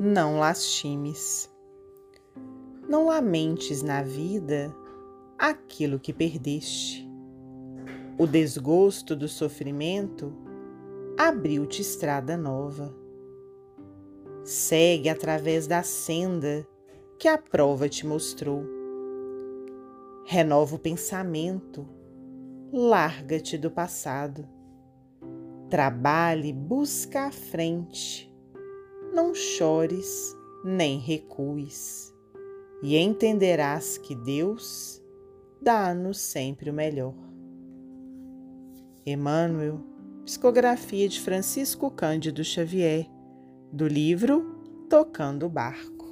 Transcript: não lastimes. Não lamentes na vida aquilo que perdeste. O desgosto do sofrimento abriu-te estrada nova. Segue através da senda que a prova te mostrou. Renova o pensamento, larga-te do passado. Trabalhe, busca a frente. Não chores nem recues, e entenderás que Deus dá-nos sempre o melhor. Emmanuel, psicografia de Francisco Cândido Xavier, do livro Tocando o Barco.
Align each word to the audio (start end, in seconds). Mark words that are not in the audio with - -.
não 0.00 0.38
lastimes. 0.38 1.50
Não 2.88 3.06
lamentes 3.06 3.82
na 3.82 4.02
vida 4.02 4.74
aquilo 5.38 5.98
que 5.98 6.12
perdeste. 6.12 7.08
O 8.18 8.26
desgosto 8.26 9.16
do 9.16 9.28
sofrimento 9.28 10.32
abriu-te 11.18 11.82
estrada 11.82 12.36
nova. 12.36 12.94
Segue 14.44 15.08
através 15.08 15.66
da 15.66 15.82
senda 15.82 16.66
que 17.18 17.26
a 17.28 17.38
prova 17.38 17.88
te 17.88 18.06
mostrou. 18.06 18.62
Renova 20.26 20.76
o 20.76 20.78
pensamento, 20.78 21.88
larga-te 22.72 23.56
do 23.56 23.70
passado. 23.70 24.46
Trabalhe, 25.70 26.52
busca 26.52 27.26
a 27.26 27.32
frente. 27.32 28.23
Não 29.14 29.32
chores 29.32 30.36
nem 30.64 30.98
recues, 30.98 32.12
e 32.82 32.96
entenderás 32.96 33.96
que 33.96 34.12
Deus 34.12 35.00
dá-nos 35.62 36.18
sempre 36.18 36.68
o 36.68 36.72
melhor. 36.74 37.14
Emmanuel, 39.06 39.78
psicografia 40.24 41.08
de 41.08 41.20
Francisco 41.20 41.92
Cândido 41.92 42.42
Xavier, 42.42 43.06
do 43.72 43.86
livro 43.86 44.60
Tocando 44.90 45.46
o 45.46 45.48
Barco. 45.48 46.03